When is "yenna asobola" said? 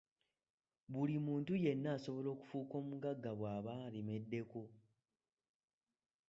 1.63-2.29